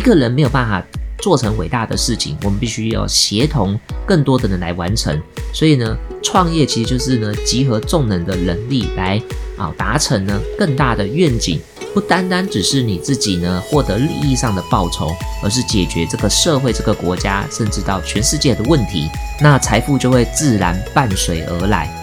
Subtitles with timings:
[0.00, 0.82] 一个人没有办法
[1.18, 5.14] 做成伟大的事情，我们必须要协同更多的人来完成。
[5.52, 9.20] 所以呢，创业其实就是呢，集合众人的能力来
[9.58, 11.60] 啊，达成呢更大的愿景。
[11.92, 19.06] 不单单只是你自己呢获得利益上的报酬，而是解决这个社会、这个国家，甚至到全世界的问题，
[19.38, 21.99] 那财富就会自然伴随而来。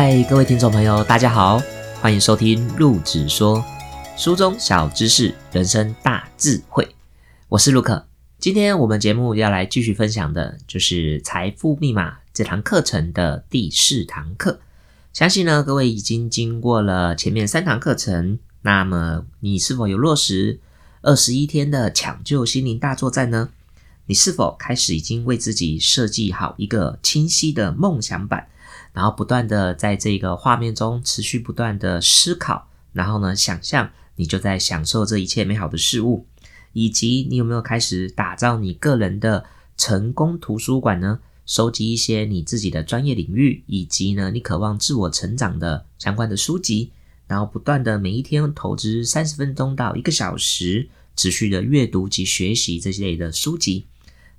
[0.00, 1.60] 嗨，各位听众朋友，大家好，
[2.00, 3.64] 欢迎收听陆子说。
[4.16, 6.88] 书中小知识，人生大智慧。
[7.48, 8.06] 我是陆克，
[8.38, 14.60] 今天我们节目要来继续分享的就是《财富密码》这堂课程的第四堂课。
[15.12, 20.60] 相信呢，各位已经经过了前面三堂课程，那么你是否有落实
[21.02, 23.48] 二十一天的抢救心灵大作战呢？
[24.06, 28.46] 你是否开始已经为自己设计好一个清晰的梦想版，
[28.92, 33.90] 然后不断的在这个画面中持续不断的思考，然后呢，想象。
[34.20, 36.26] 你就在享受这一切美好的事物，
[36.72, 39.44] 以及你有没有开始打造你个人的
[39.76, 41.20] 成功图书馆呢？
[41.46, 46.90] 收集一些你自己的专业领域，以及呢你渴望自我成长的相关的书籍，
[47.28, 53.86] 然后不断的每一天投资三十分钟到一个小时，持续的阅读及学习这些类的书籍，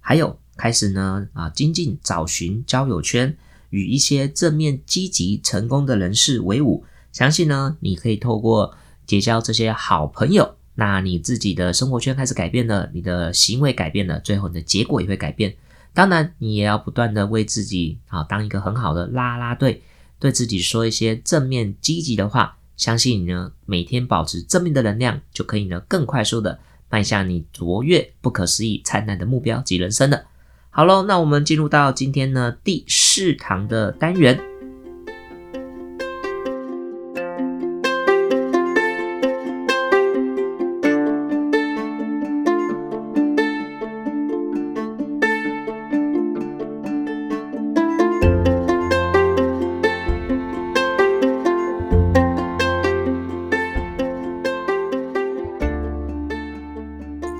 [0.01, 3.37] 还有开始呢啊精进找寻交友圈，
[3.69, 8.75] 与一些正面积极成功的人士为伍，相信呢你可以透过。
[9.09, 15.55] 结交这些好朋友，那你自己的生活圈开始改变了，你的行为改变了，最后你的结果也会改变。
[15.95, 19.81] 当然，你也要不断的为自己啊当一个很好的拉拉队，
[20.19, 22.59] 对自己说一些正面积极的话。
[22.77, 30.25] 相信你呢，每天保持正面的能量，就可以呢更快速的迈向你卓越、不可思议、灿烂的目标及人生了。
[30.71, 34.39] 好喽，那我们进入到今天呢第四堂的单元。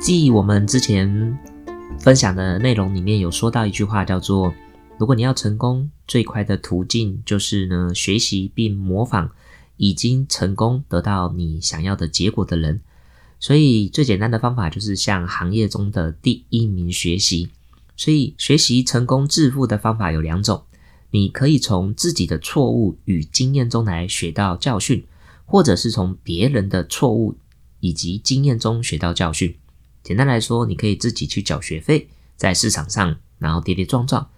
[0.02, 1.38] 记我们之前
[2.00, 4.54] 分享的内容里面有说到一句话，叫做：
[4.98, 9.30] 如果你要成功，最快的途径就是呢，学习并模仿
[9.76, 12.80] 已经成功得到你想要的结果的人。
[13.38, 17.50] 所以最简单的方法就是向行业中的第一名学习。
[17.98, 20.64] 所以学习成功致富的方法有两种：
[21.12, 25.06] 你可以从自己的错误与经验中来学到教训，
[25.46, 27.36] 或者是从别人的错误
[27.82, 29.54] 以及经验中学到教训。
[30.04, 34.30] 简单来说，你可以自己去缴学费，在市场上，然后跌跌撞撞。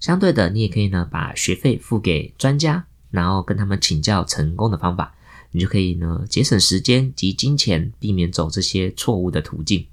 [0.00, 5.14] 相对的，你也可以呢把学费付给专家，然后跟他们请教成功的方法，
[5.50, 9.86] 你就可以呢节省时间及金钱，避免走这些错误的途径。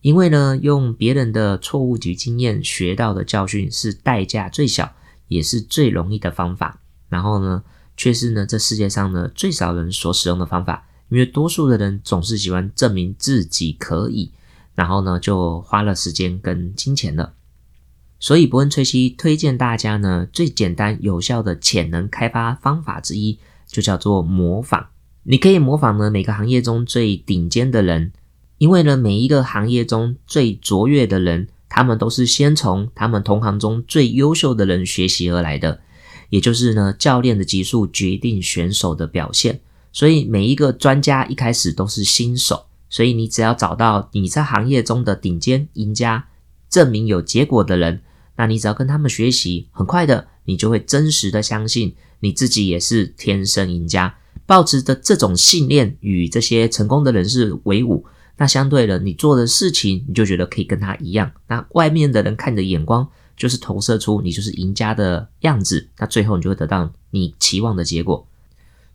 [0.00, 4.94] 因为呢，用别人的错误及经验学到的教训是代价最小，
[5.26, 6.80] 也是最容易的方法。
[7.08, 7.64] 然后呢，
[7.96, 10.87] 却是呢这世界上呢最少人所使用的方法。
[11.08, 14.30] 因为多数的人总是喜欢证明自己可以，
[14.74, 17.34] 然后呢就花了时间跟金钱了。
[18.20, 24.88] 所以伯恩崔西推荐大家呢最简单有效的潜能开发方法之一，就叫做模仿。
[25.22, 28.12] 你可以模仿呢每个行业中最顶尖的人，
[28.58, 35.80] 因为呢每一个行业中最卓越的人，他们都是先从他们同行中最优秀的人学习而来的。
[36.30, 39.60] 也就是呢教练的级数决定选手的表现。
[39.98, 46.28] 所以每一个专家一开始都是新手，所以你只要找到你在行业中的顶尖赢家，
[46.70, 48.00] 证明有结果的人，
[48.36, 54.14] 那你只要跟他们学习，很快的你就会真实的相信你自己也是天生赢家。
[54.46, 58.06] 抱持的这种信念与这些成功的人士为伍，
[58.36, 61.32] 那相对的你做的事情，你就觉得可以跟他一样。
[61.48, 68.27] 那外面的人看你的眼光，就是投射出你就是赢家的样子，那最后你就会得到你期望的结果。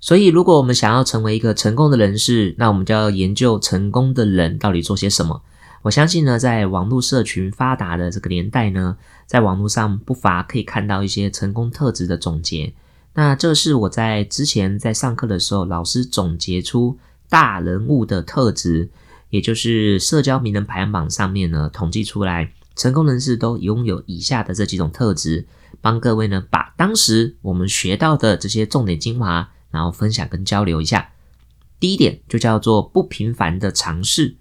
[0.04, 5.42] 所以，如果我们想要成为一个成功的人士，那我们就要研究成功的人到底做些什么。
[5.82, 12.74] 我相信呢，在网络社群发达的这个年代呢，在网络上不乏可以看到一些成功特质的总结。
[13.14, 16.98] 那这是我在之前在上课的时候，老师总结出
[17.30, 18.90] 大人物的特质，
[19.30, 25.48] 也就是社交名人排行榜上面呢统计出来，成功人士都拥有以下的这几种特质，
[25.80, 29.50] 帮各位呢把当时我们学到的这些重点精华。
[29.74, 31.10] 然后分享跟交流一下。
[31.80, 34.38] 第一点就叫做不平凡的尝试。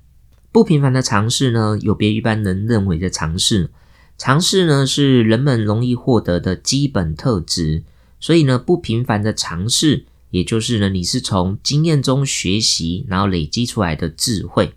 [0.52, 3.70] 不平凡的尝试呢，有别于一般人认为的尝试。
[4.18, 7.84] 尝试呢，是人们容易获得的基本特质。
[8.20, 14.74] 所以呢，不平凡的尝试，也就是呢，你是从经验中学习，然后累积出来的智慧。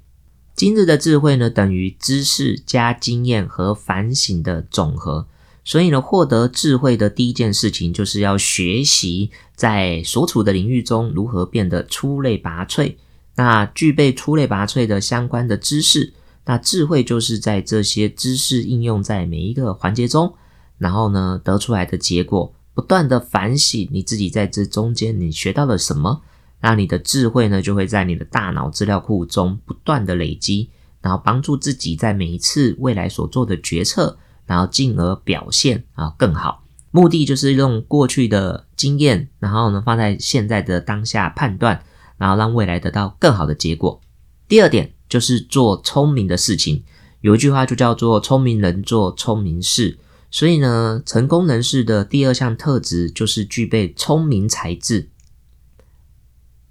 [0.56, 5.28] 今日的智慧呢，等于知识加经验和反省的总和。
[5.66, 12.96] 所以呢，获得智慧的第一件事情，就是要学习在所处的领域中如何变得出类拔萃。
[13.36, 16.14] 那具备出类拔萃的相关的知识，
[16.46, 20.36] 那智慧就是在这些知识应用在每一个环节中，
[20.78, 26.22] 然后呢得出来的结果，不断的反省你自己在这中间你学到了什么，
[26.62, 30.70] 那你的智慧呢就会在你的大脑资料库中不断的累积，
[31.02, 36.64] 然后帮助自己在每一次未来所做的决策，然后进而表现啊更好。
[36.92, 41.84] 目的就是用过去的经验，然后呢放在现在的当下判断。
[42.18, 44.00] 然后让未来得到更好的结果。
[44.48, 46.86] 第二点就是做聪明的事情。
[47.20, 50.00] 有一句话就叫做“聪明人做聪明事”。
[50.32, 55.10] 所以呢，成功人士的第二项特质就是具备聪明才智。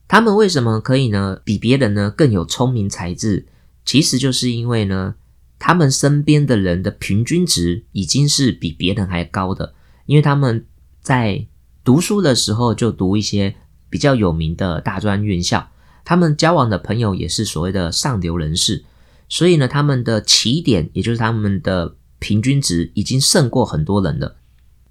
[0.09, 1.41] 他们为什么可以呢？
[1.45, 3.47] 比别人呢更有聪明才智？
[3.85, 5.17] 其实就是因为呢，
[5.59, 9.75] 他们身边的人的平均值已经是比别人还高的。
[10.07, 10.67] 因为他们
[11.01, 11.47] 在
[11.83, 13.57] 读书的时候就读一些。
[13.91, 15.69] 比较有名的大专院校，
[16.05, 18.85] 他们交往的朋友也是所谓的上流人士，
[19.29, 24.35] 所以呢，他们的起点，也就是他们的平均值，已经胜过很多人了。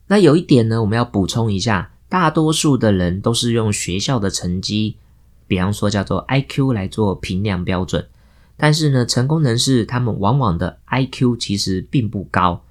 [0.08, 4.96] 那有一点呢，我们要补充一下，大多数的人都是用学校的成绩，
[5.48, 8.08] 比方说叫做 IQ 来做评量标准，
[8.58, 12.64] 但是呢，成功人士他们往往的 IQ 其实并不高，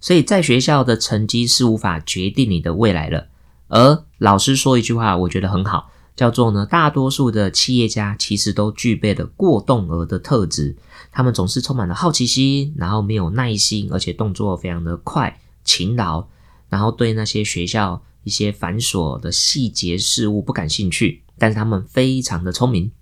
[0.00, 3.28] 所以在学校的成绩是无法决定你的未来了。
[3.68, 10.76] 而老师说一句话，我觉得很好，叫做呢，大多数的企业家其实都具备了过动儿的特质，
[11.10, 16.26] 他们总是充满了好奇心，然后没有耐心，而且动作非常的快、勤劳，
[16.68, 22.92] 然后对那些学校一些繁琐的细节事物不感兴趣，但是他们非常的聪明。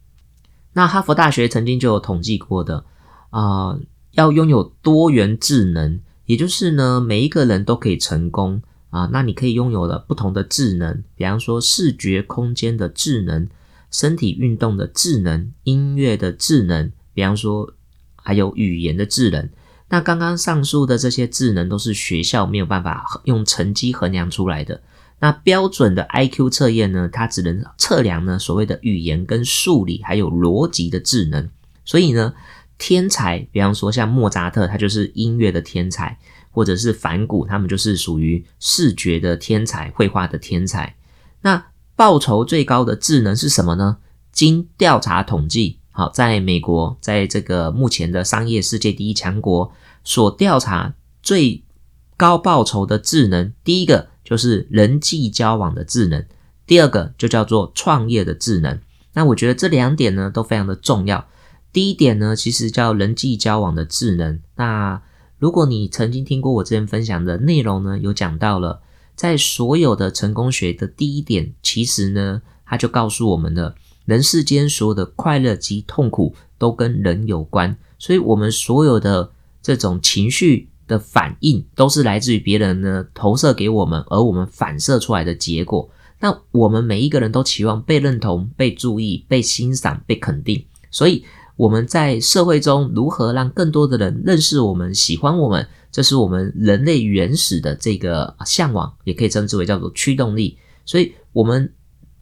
[0.73, 2.85] 那哈佛大学曾经就有统计过的
[3.31, 3.79] 啊，
[4.13, 8.63] 要拥有多元智能，也就是呢，每一个人都可以成功。
[8.91, 13.49] 啊，那你可以拥有了不同的智能，比方说视觉空间的智能、
[13.89, 17.73] 身体运动的智能、音乐的智能，比方说
[18.17, 19.49] 还有语言的智能。
[19.91, 24.83] 那刚刚上述的这些智能都是学校没有办法用成绩衡量出来的。
[25.21, 31.49] 那标准的 IQ 测验呢，它只能测量呢所谓的语言跟数理还有逻辑的智能。
[31.85, 32.35] 所以呢，
[32.77, 36.19] 天才，比方说像莫扎特，他就是音乐的天才。
[36.53, 40.97] 或者是反骨，他们就是属于视觉的天才、绘画的天才。
[41.43, 41.65] 那
[41.95, 43.99] 报酬最高的智能是什么呢？
[44.33, 51.63] 经调查统计，好，在美国，在这个目前的商业世界第一强国所调查最
[52.17, 56.25] 高报酬的智能，第一个就是人际交往的智能，
[56.65, 58.79] 第二个就叫做创业的智能。
[59.13, 61.27] 那我觉得这两点呢都非常的重要。
[61.73, 64.39] 第一点呢，其实叫人际交往的智能。
[64.55, 65.03] 那
[65.41, 68.83] 如果你曾经听过我之前分享的内容呢，有讲到了，
[69.17, 73.75] 在所有的成功学的第一点，其实呢，它就告诉我们了，
[74.05, 85.89] 人世间所有的快乐及痛苦都跟人有关，所以我们所有的这种情绪的反应，都是来自于别人呢投射给我们，而我们反射出来的结果。
[86.19, 91.25] 那我们每一个人都期望被认同、被注意、被欣赏、被肯定，所以。
[91.57, 100.57] 我们在社会中如何让更多的人认识我们、喜欢我们，这是我们人类原始的这个向往，也可以称之为叫做驱动力。
[100.87, 101.71] 所以，我们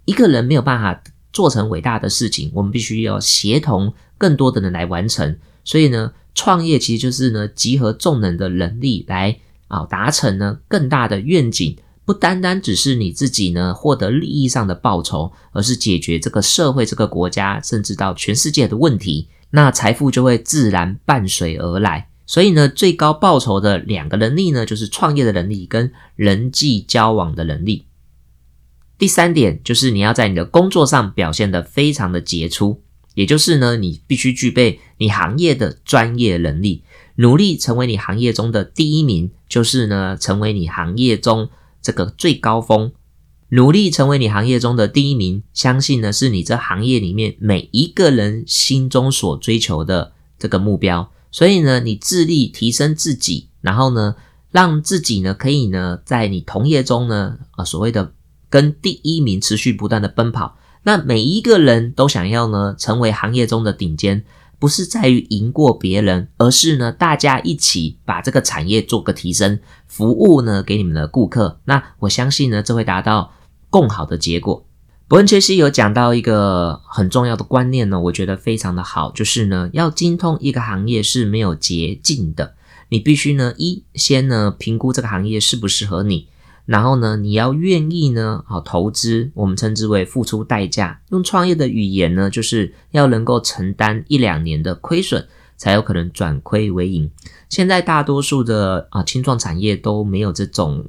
[0.07, 1.01] 一个人没有办法
[1.33, 5.39] 做成伟大的事情，我们必须要协同更多的人来完成。
[5.63, 11.77] 所以呢，创业其实就是呢，集合众人的能力来啊，达成呢更大的愿景。
[12.05, 22.09] 不单单只是你自己呢获得利益上的报酬，而是解决这个社会、这个国家，甚至到全世界的问题，那财富就会自然伴随而来。
[22.25, 27.87] 所以呢，最高报酬的两个能力呢，就是创业的能力跟人际交往的能力。
[28.97, 32.81] 第三点就是你要在你的工作上表现得非常的杰出，
[33.19, 36.85] 也就是呢，你必须具备你行业的专业能力，
[37.17, 41.51] 努力成为你行业中的第一名，就是呢，成为你行业中。
[41.81, 42.93] 这个最高峰，
[43.51, 51.11] 努力成为你行业中的第一名，相信呢是你这行业里面每一个人心中所追求的这个目标。
[51.33, 54.17] 所以呢，你致力提升自己，然后呢，
[54.51, 58.13] 让自己呢可以呢在你同业中呢啊所谓的
[58.51, 60.58] 跟第一名持续不断的奔跑。
[60.89, 64.25] 那每一个人都想要呢成为行业中的顶尖，
[64.59, 71.61] 不是在于赢过别人，而是呢大家一起把这个产业做个提升，服务呢给你们的顾客。
[71.67, 73.35] 那我相信呢，这会达到
[73.69, 74.65] 更好的结果。
[75.09, 82.55] 伯恩·切西有讲到一个很重要的观念呢，我觉得非常的好，就是呢，要精通一个行业是没有捷径的，
[82.89, 86.29] 你必须呢一先呢评估这个行业适不适合你，
[86.69, 91.01] 然后呢你要愿意呢好投资，我们称之为付出代价。
[91.09, 97.11] 用创业的语言呢，就是要能够承担一两年的亏损，才有可能转亏为盈。
[97.49, 100.85] 现在大多数的啊轻创产业都没有这种。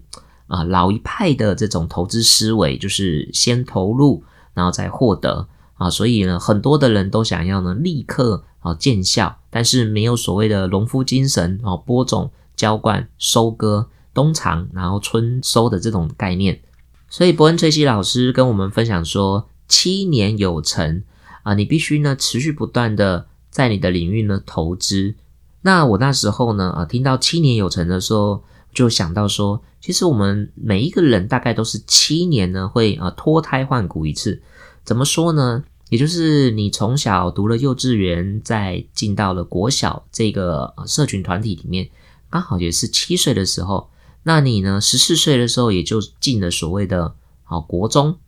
[0.50, 4.24] 啊，老一派的这种投资思维就是先投入，
[4.56, 16.62] 然后再获得啊，所以呢，很多的人都想要呢立刻啊见效，但是没有所谓的农夫精神啊，播种、浇灌、收割、冬藏，然后春收的这种概念。
[17.10, 21.04] 所以伯恩·崔西老师跟我们分享说，七年有成
[21.44, 25.16] 啊，你必须呢持续不断的在你的领域呢投资。
[25.62, 28.44] 那我那时候呢啊，听到七年有成的时候。
[28.72, 34.44] 就想到说，其实我们每一个人大概都是七年呢会啊脱胎换骨一次。
[34.84, 35.64] 怎么说呢？
[35.90, 41.90] 也就是你从小读了幼稚园，再进到了国小这个社群团体里面，
[42.30, 43.90] 刚好也是七岁的时候。
[44.30, 48.20] 那你呢十四岁的时候也就进了所谓的啊国中。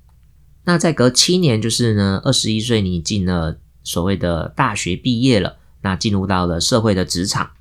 [0.63, 7.51] 那再隔七年，就是呢二十一岁你进了所谓的大学毕业了，那进入到了社会的职场。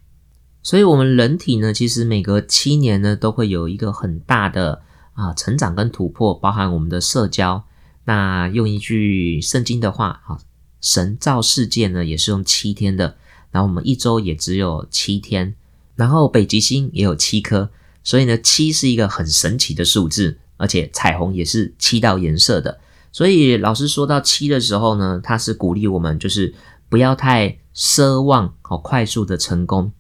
[0.62, 4.80] 所以，我们人体呢，其实每隔七年呢，都会有一个很大的
[5.12, 7.64] 啊成长跟突破，包含我们的社交。
[8.04, 10.40] 那用一句圣经的话，啊，
[10.80, 13.18] 神造世界呢，也是用七天的。
[13.50, 15.54] 然后我们一周也只有七天，
[15.94, 17.68] 然后北极星也有七颗，
[18.02, 22.80] 所以呢，七是一个很神奇的数字，而且彩虹也是七道颜色的。
[23.12, 26.54] 所以老师说到七的时候呢，他是鼓励我们，就是
[26.88, 29.92] 不要太奢望好快速的成功。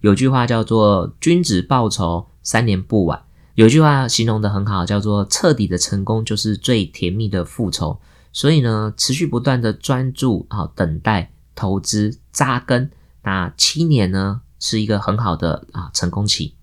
[0.00, 3.22] 有句话叫做“君子报仇，三年不晚”。
[3.54, 8.00] 有句话形容的很好，叫做“彻底的成功就是最甜蜜的复仇”。
[8.32, 12.90] 所以呢，持续不断的专注、啊等待、投资、扎根，
[13.24, 16.54] 那七年呢是一个很好的啊成功期。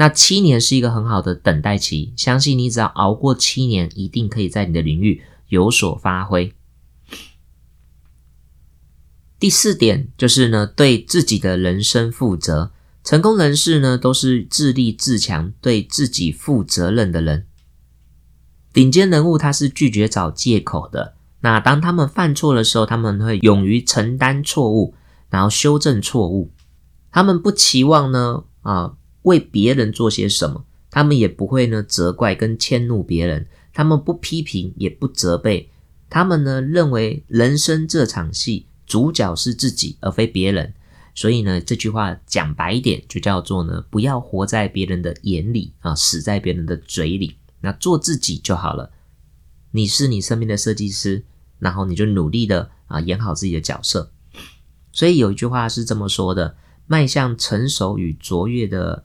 [0.00, 6.54] 那七年是一个很好的等待期，相信你只要熬过七年，一定可以在你的领域有所发挥。
[9.38, 12.72] 第四点就是呢，对自己的人生负责。
[13.04, 17.46] 成功人士呢，都是自立自强、对自己负责任的人。
[18.72, 21.14] 顶尖人物他是拒绝找借口的。
[21.40, 24.94] 那当他们犯错的时候，他们会勇于承担错误，
[25.28, 26.50] 然后修正错误。
[27.12, 33.46] 他们不期望呢啊为别人做些什么，他们也不会呢责怪跟迁怒别人。
[33.72, 35.70] 他们不批评，也不责备。
[36.08, 38.66] 他们呢认为人生这场戏。
[38.86, 40.74] 主角是自己，而非别人。
[41.14, 47.36] 所以呢，这句话讲白一点，就叫做呢，不要活在别人的眼里啊，死在别人的嘴里。
[47.60, 48.90] 那做自己就好了。
[49.70, 51.24] 你是你身边的设计师，
[51.60, 54.10] 然后你就努力的啊，演好自己的角色。
[54.90, 56.56] 所以有一句话是这么说的：
[56.88, 59.04] 迈向成熟与卓越的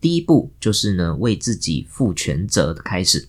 [0.00, 3.28] 第一步，就是呢，为自己负全责的开始。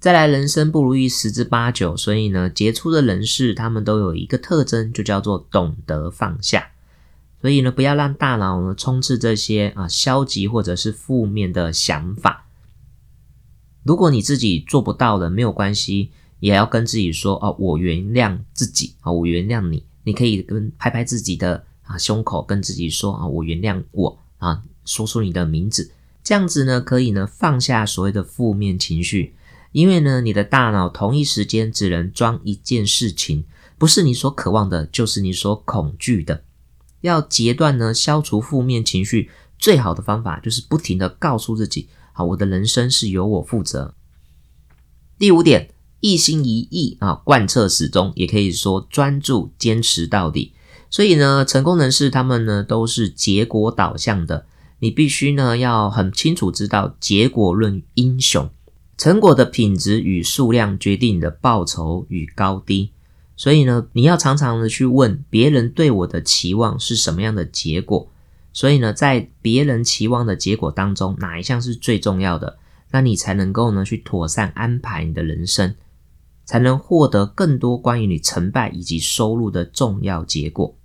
[0.00, 6.72] 再来，人生不如意十之八九，所以呢，杰出的人士他们都有一个特征，就叫做懂得放下。
[7.40, 12.46] 所以呢，不要让大脑呢充斥这些啊消极或者是负面的想法。
[13.82, 16.10] 如果你自己做不到的，没有关系，
[16.40, 19.84] 也要跟自己说哦，我原谅自己啊，我原谅你。
[20.04, 25.90] 你可以跟拍拍自己的啊胸口，跟自己说啊，我原谅我啊，说出你的名字，
[26.22, 29.34] 这样子呢，可以呢放下所谓的负面情绪。
[29.72, 33.44] 因为呢，你的大脑同一时间只能装一件事情，
[33.76, 36.44] 不是你所渴望的，就是你所恐惧的。
[37.00, 43.94] 要截断呢，消除负面情绪，最好的方法就是不停的告诉自己：好，我的人生是由我负责。
[45.18, 50.54] 第五点，一心一意啊，贯彻始终，也可以说专注坚持到底。
[50.88, 54.46] 所以呢，成功人士他们呢都是结果导向的，
[54.84, 58.50] 你必须呢要很清楚知道结果论英雄。
[58.98, 62.90] 成果的品质与数量决定你的报酬与高低，
[63.34, 68.10] 所以呢，你要常常的去问别人对我的期望是什么样的结果。
[68.52, 72.58] 所以呢，在别人期望的结果当中，哪一项是最重要的？
[72.90, 75.74] 那你才能够呢去妥善安排你的人生，
[76.44, 80.76] 才能获得更多关于你成败以及收入的重要结果。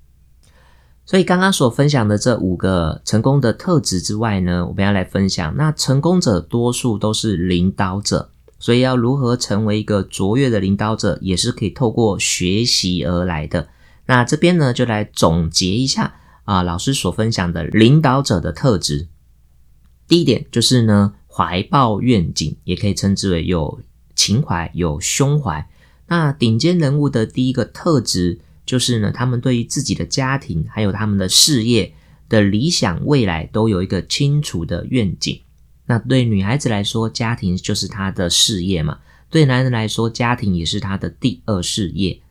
[1.10, 5.56] 所以刚刚所分享的这五个成功的特质之外呢，我们要来分享。
[5.58, 13.70] 那成功者多数都是领导者，所以要如何成为一个卓越的领导者，也是可以透过学习而来的。
[14.06, 16.14] 那这边呢，就来总结一下
[16.44, 19.08] 啊，老师所分享的领导者的特质。
[20.08, 23.80] 第一点就是呢，怀抱愿景，也可以称之为有
[24.14, 25.68] 情怀、有胸怀。
[26.06, 31.92] 那顶尖人物的第一个特质就是呢，他们对于自己的家庭还有他们的事业
[32.30, 35.42] 的理想未来都有一个清楚的愿景。
[35.88, 39.00] 那对女孩子来说，家庭就是她的事业嘛；
[39.32, 42.22] 对男人来说，家庭也是他的第二事业。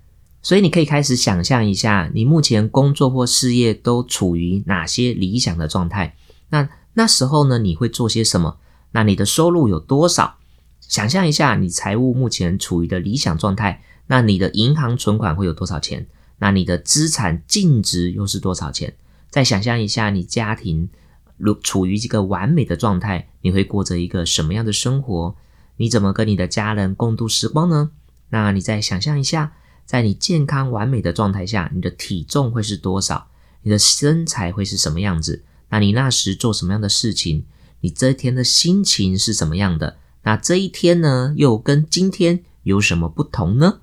[0.40, 6.14] 所以你可以开始想象一下，你目前工作或事业都处于哪些理想的状态？
[6.50, 8.58] 那那时候呢，你会做些什么？
[8.92, 10.36] 那你的收入有多少？
[10.80, 16.06] 想象一下，你财务目前处于的理想状态，那你的银行存款会有多少钱？
[16.38, 18.94] 那你的资产净值又是多少钱？
[19.30, 20.88] 再想象一下，你家庭
[21.36, 25.36] 如处于一个完美的状态，你会过着一个什么样的生活？
[25.76, 27.90] 你怎么跟你的家人共度时光呢？
[28.30, 29.54] 那你再想象一下。
[29.84, 33.28] 在你健康完美的状态下，你的体重会是多少？
[33.62, 35.44] 你的身材会是什么样子？
[35.70, 37.46] 那你那时做什么样的事情？
[37.80, 39.96] 你这一天的心情是什么样的？
[40.24, 43.80] 那这一天呢，又跟今天有什么不同呢？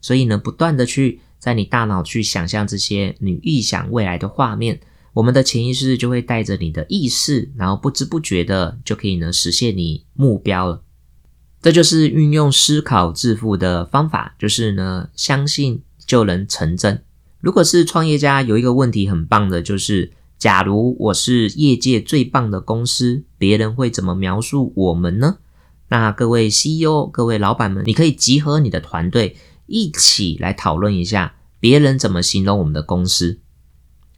[0.00, 4.78] 所以呢，不断的去在你大脑去想象这些你预想未来的画面，
[5.12, 10.84] 我们的潜意识就会带着你的意识，然后不知不觉的就可以呢实现你目标了。
[11.60, 17.02] 这就是运用思考致富的方法，就是呢，相信就能成真。
[17.40, 25.38] 如果是创业家，有一个问题很棒的，就是假如我是业界最棒的公司，别人会怎么描述我们呢？
[25.88, 29.36] 那各位 CEO、各位老板们，你可以集合你的团队
[29.72, 33.40] 一起来讨论一下，别人怎么形容我们的公司。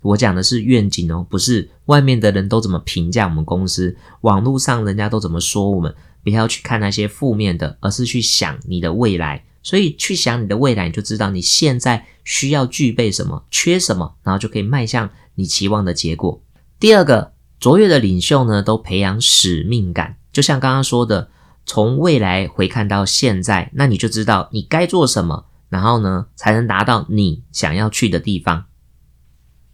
[0.03, 5.95] 我讲的是愿景哦，不是外面的人都怎么评价我们公司，网络上人家都怎么说我们。
[6.25, 9.45] 不要去看那些负面的，而是去想你的未来。
[9.63, 16.43] 所以去想你的未来，你就知道你现在需要具备什么，缺什么，然后就可以迈向你期望的结果。
[16.81, 20.17] 第二个，卓越的领袖呢，都培养使命感。
[20.33, 21.31] 就像刚刚说的，
[21.67, 28.67] 从未来回看到现在，那你就知道你该做什么，然后呢，才能达到你想要去的地方。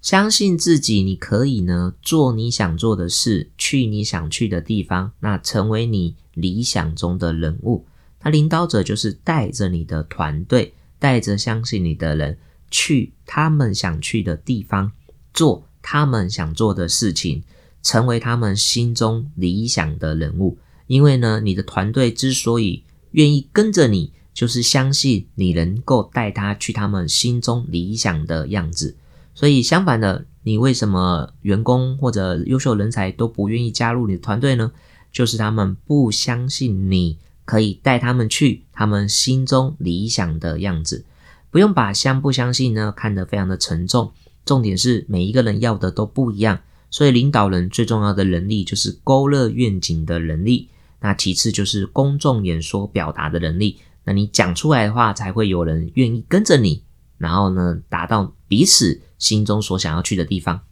[0.00, 7.87] 相信自己，你可以呢做你想做的事，去你想去的地方，那成为你理想中的人物。
[8.22, 12.38] 那领导者就是带着你的团队，带着相信你的人，
[12.70, 14.92] 去他们想去的地方，
[15.35, 17.42] 做他们想做的事情，
[17.83, 20.59] 成为他们心中理想的人物。
[20.90, 28.96] 因为呢，你的团队之所以愿意跟着你，就是相信你能够带他去他们心中理想的样子。
[29.33, 34.72] 所以相反的，你为什么员工或者优秀人才都不愿意加入你的团队呢？
[35.12, 41.05] 就是他们不相信你可以带他们去他们心中理想的样子。
[41.53, 44.11] 不用把相不相信呢看得非常的沉重。
[44.44, 46.59] 重点是每一个人要的都不一样。
[46.90, 50.68] 所以领导人最重要的能力就是勾勒愿景的能力。
[51.01, 53.81] 那其次就是公众演说表达的能力。
[54.05, 56.85] 那你讲出来的话，才会有人愿意跟着你。
[57.19, 59.03] 然后呢，达到彼此。
[59.21, 60.63] 心中所想要去的地方。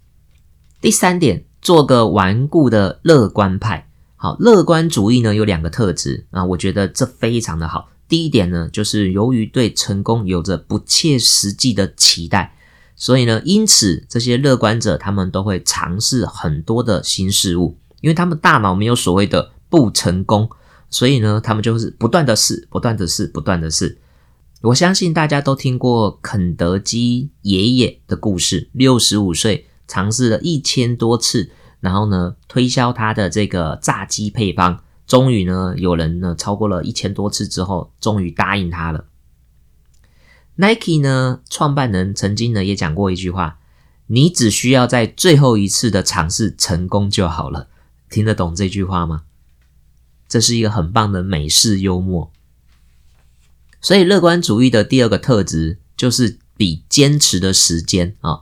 [0.81, 3.91] 第三点，做个顽固的乐观派。
[4.17, 7.91] 好，乐观主义呢有两个特质啊，我觉得这非常的好。
[8.09, 12.57] 第一点呢，就是由于对成功有着不切实际的期待，
[12.97, 20.49] 所以呢，因此这些乐观者他们都会尝试很多的新事物，因为他们大脑没有所谓的不成功，
[20.91, 23.99] 所以呢，他们就是不断的试，不断的试，不断的试。
[24.63, 28.69] 我相信大家都听过肯德基爷爷的故事。
[28.73, 31.51] 六十五岁，尝试了一千多次，
[31.81, 39.05] 然后呢，推销他的这个炸鸡配方，终于呢，有人呢超过了一千多次之后，终于答应他了。
[40.57, 43.61] Nike 呢，创办人曾经呢也讲过一句话
[44.09, 47.69] ：“你只需要在最后一次的尝试成功就好了。”
[48.11, 49.23] 听得懂这句话吗？
[50.29, 52.31] 这是一个很棒的美式幽默。
[53.81, 58.41] 所以，乐观主义的第二个特质就是比坚持的时间啊，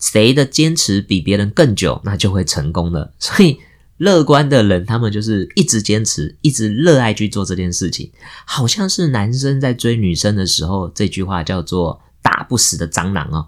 [0.00, 3.14] 谁的坚持比别人更久，那就会成功了。
[3.20, 3.58] 所以，
[3.98, 8.10] 乐观的人他们就是一直坚持，一直热爱去做这件事情，
[8.44, 13.46] 好像是男生在追女生的时候，这句话叫做“打不死的蟑螂”哦。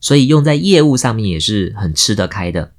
[0.00, 2.74] 所以，用在业务上面也是很吃得开的。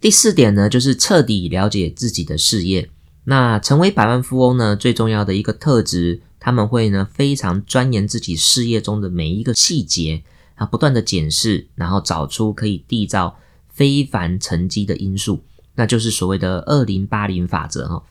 [0.00, 2.90] 第四点呢，就是彻底了解自己的事业。
[3.28, 6.22] 那成为百万富翁呢，最重要的一个特质。
[6.38, 10.22] 他们会呢非常钻研自己事业中的每一个细节
[10.54, 13.36] 啊，不断的检视，然后找出可以缔造
[13.68, 15.42] 非凡成绩的因素，
[15.74, 18.04] 那就是所谓的二零八零法则哈。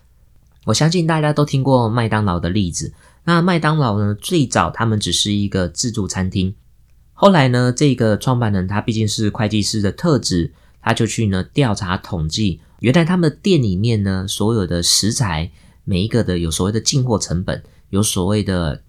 [0.65, 2.93] 我相信大家都听过麦当劳的例子。
[3.23, 6.55] 那麦当劳呢，最早他们只是一个自助餐厅，
[7.13, 10.53] 后来呢，这个创办人他毕竟是会计师的特质，
[10.85, 15.51] 他就去呢调查统计，原来他们店里面呢所有的食材
[15.83, 18.83] 每一个的有所谓的进货成本，有所谓的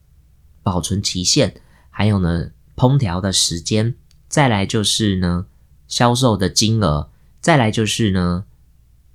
[0.62, 1.54] 保存期限，
[1.90, 3.94] 还有呢烹调的时间，
[4.28, 5.46] 再来就是呢
[5.88, 8.44] 销售的金额，再来就是呢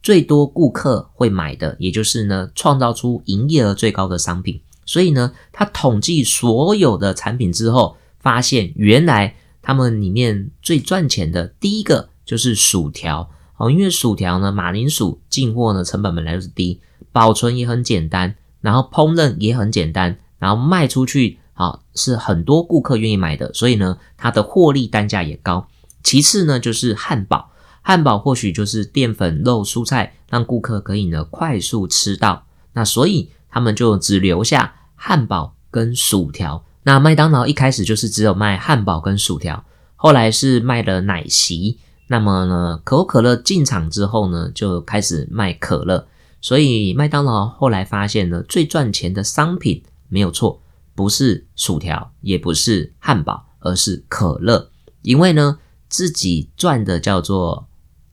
[0.02, 4.60] 最多顾客会买的，也就是呢创造出营业额最高的商品。
[4.86, 7.96] 所以呢，他统计所有的产品之后。
[8.24, 16.82] 发现原来他们里面最赚钱的第一个就是薯条哦，因为薯条呢，马铃薯进货呢成本本来就是低，
[17.12, 25.68] 保存也很简单，然后烹饪也很简单，然后卖出去好是很多顾客愿意买的，所以呢，它的获利单价也高。
[26.04, 36.66] 其次呢，就是汉堡，汉堡或许就是淀粉、肉、蔬菜，让顾客可以呢快速吃到，那所以他们就只留下汉堡跟薯条。
[36.84, 39.64] 那麦当劳一开始就是只有卖汉堡跟薯条，
[39.96, 41.78] 后来是卖了奶昔。
[42.12, 46.10] 那么呢，可口可乐进场之后呢，就开始卖可乐。
[46.42, 50.62] 所以麦当劳后来发现呢，最赚钱的商品没有错，
[50.94, 54.70] 不是薯条，也不是汉堡，而是可乐。
[55.04, 57.70] 因为呢，自己赚的叫做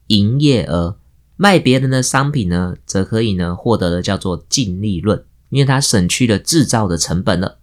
[0.07, 0.97] 营业额，
[1.35, 7.58] 卖别人的商品呢，则可以呢获得的叫做净利润，因为它省去了制造的成本了。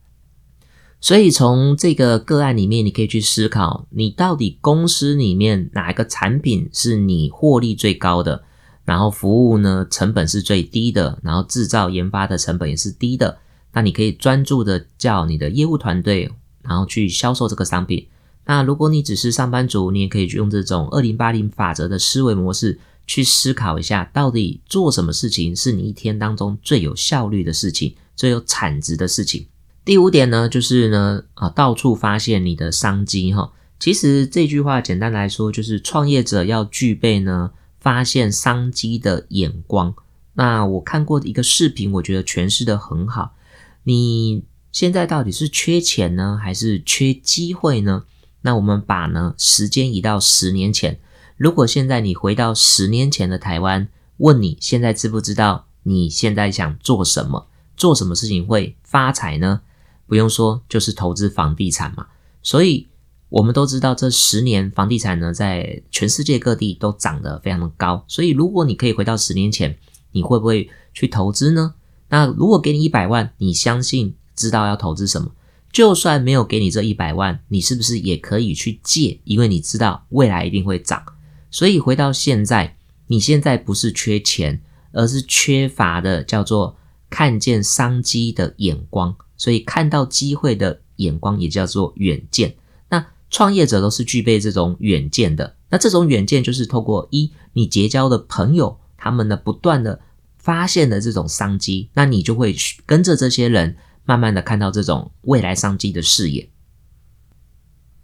[1.01, 8.43] 所以从这个个案里面，你可以去思考，你到底公司里面哪一个产品是你获利最高的，
[8.85, 13.39] 然后服务呢成本是最低的，然后制造研发的成本也是低的，
[13.73, 16.33] 那你可以专注的叫你的业务团队，
[16.63, 18.09] 然后去销售这个商品。
[18.47, 29.47] 那如果你只是上班族，你也可以用这种二零八零法则的思维模式去思考一下，到底做什么事情是你一天当中最有效率的事情，最有产值的事情。
[29.87, 33.53] 第五点呢，就是呢，啊，到处发现你的商机哈。
[33.79, 39.95] 其实这句话简单来说，就是创业者要具备呢发现商机的眼光。
[40.35, 43.37] 那我看过一个视频，我觉得诠释的很好。
[43.85, 48.03] 你现在到底是缺钱呢，还是缺机会呢？
[48.41, 50.99] 那我们把呢时间移到十年前。
[51.37, 57.47] 如果现在你回到十年前的台湾，问你现在知不知道你现在想做什么，
[57.77, 59.61] 做什么事情会发财呢？
[60.07, 62.07] 不用说，就是投资房地产嘛。
[62.43, 62.89] 所以
[63.29, 68.05] 我们都知道，这十年房地产呢，在全世界各地都涨得非常的高。
[68.07, 69.77] 所以，如果你可以回到十年前，
[70.13, 71.75] 你会不会去投资呢？
[72.09, 75.33] 那如果给你一百万，你相信知道要投资什么？
[75.73, 79.21] 就算没有给你这一百万，你是不是也可以去借？
[79.25, 81.05] 因为你知道未来一定会涨。
[81.51, 82.77] 所以回到现在，
[83.09, 86.79] 你现在不是缺钱，而是缺乏的叫做
[87.11, 89.17] 看见商机的眼光。
[89.37, 92.57] 所以看到机会的眼光也叫做远见。
[92.89, 95.57] 那创业者都是具备这种远见的。
[95.69, 100.01] 那这种远见就是透过一你结交的朋友，他们呢不断的
[100.39, 102.55] 发现的这种商机，那你就会
[102.87, 106.49] 跟着这些人，慢慢的看到这种未来商机的视野。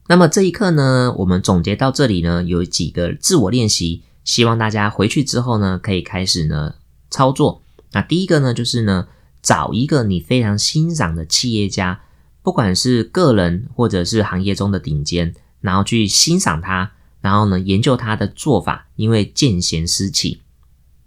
[0.08, 6.74] 那么这一课呢，我们总结到这里呢，有几个自我练习，希望大家回去之后呢，可以开始呢
[7.10, 7.62] 操作。
[7.92, 9.08] 那第一个呢，就是呢。
[9.42, 12.02] 找一个你非常欣赏的企业家，
[12.42, 20.40] 不管是个人或者是行业中的顶尖，然后去欣赏他，然后呢研究他的做法，因为见贤思齐。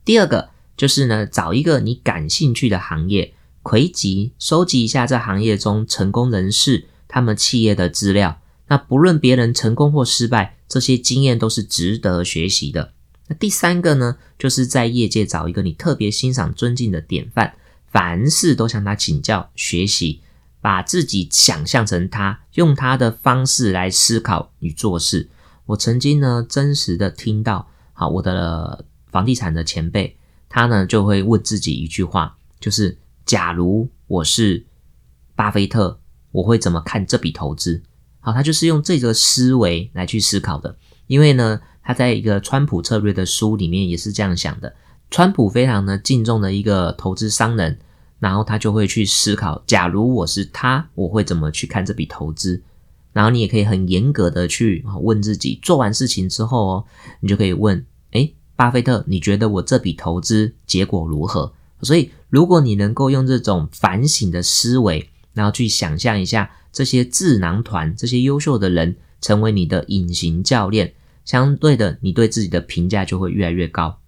[0.04, 8.42] 第二个就是呢，找一个你感兴趣的行业，回集收集一下这行业中成功人士他们企业的资料。
[8.68, 12.94] 那不论别人成功或失败，这些经验都是值得学习的。
[13.28, 17.56] 那第三个呢，就是在业界找一个你特别欣赏、尊敬的典范。
[17.96, 20.22] 凡事都向他请教学习，
[20.60, 25.30] 把自己想象成他，用他的方式来思考与做事。
[25.68, 30.18] 我曾经呢，真实的听到，好，我的房地产的前辈，
[30.50, 34.66] 他呢就会问自己一句话，就是：假如我是
[35.34, 36.02] 巴菲特，
[36.34, 37.82] 我会怎么看这笔投资？
[38.20, 40.78] 好，他就是用这个思维来去思考的。
[41.08, 44.76] 因为呢，他在一个川普策略的书里面也是这样想的。
[45.10, 47.80] 川普非常呢敬重的一个投资商人。
[48.26, 52.64] 然后他就会去思考，假如我是他，我会怎么去看这笔投资？
[53.14, 56.86] 然后你也可以很严格的去问自己，做完事情之后哦，
[57.20, 61.54] 你就可以问：诶，巴菲特，你觉得我这笔投资结果如何？
[61.84, 74.00] 所以，如果你能够用这种反省的思维，然后去想象一下这些智囊团、这些优秀的人成为你的隐形教练，相对的，你对自己的评价就会越来越高。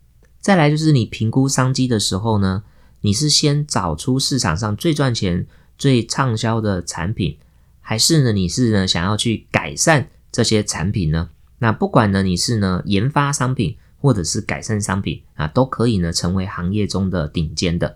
[0.41, 2.63] 再来就是你评估商机的时候呢？
[3.08, 7.38] 你是先找出市场上最赚钱、最畅销的产品，
[7.80, 11.30] 还是呢你是呢想要去改善这些产品呢？
[11.60, 17.96] 那不管呢你是呢研发商品或者是改善商品啊，都可以呢成为行业中的顶尖的。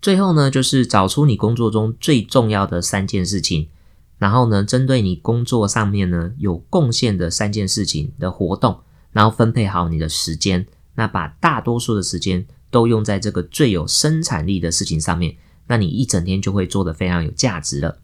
[0.00, 3.68] 最后呢，就是找出你工作中最重要的三件事情，
[4.16, 8.80] 然后呢，针对你工作上面呢有贡献的三件事情的活动，
[9.12, 18.00] 然后分配好你的时间，那把大多数的时间都用在这个最有生产力的事情上面，那你一整天就会做得非常有价值了。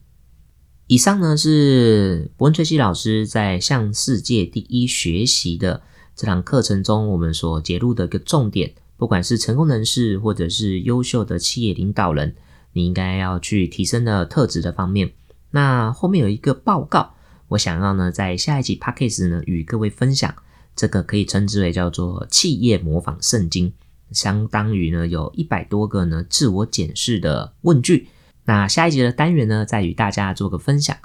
[0.87, 5.83] 以上呢是伯恩崔西老师在向世界第一学习的
[6.15, 8.75] 这堂课程中，我们所揭露的一个重点。
[8.97, 12.37] 不管是成功人士，或者是优秀的企业领导人，
[12.73, 15.13] 你应该要去提升的特质的方面。
[15.51, 17.15] 那后面有一个报告，
[17.49, 20.35] 我想要呢，在下一集 p a c k a g e 呢，与各位分享。
[20.77, 23.73] 这个可以称之为叫做企业模仿圣经，
[24.15, 28.09] 相当于呢，有一百多个呢自我检视的问句。
[28.45, 30.97] 那下一集的单元呢，再与大家做个分享。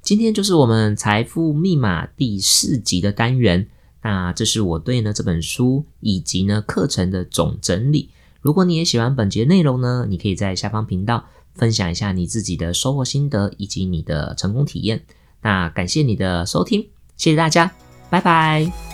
[0.00, 3.68] 今天就是我们财富密码第四集的单元。
[4.02, 8.10] 那这是我对呢这本书以及呢课程的总整理。
[8.42, 11.24] 如果你也喜欢本节内容呢，你可以在下方频道
[11.54, 15.02] 分享一下你自己的收获心得以及你的成功体验。
[15.40, 16.82] 那感谢你的收听，
[17.16, 17.72] 谢谢大家，
[18.10, 18.93] 拜拜。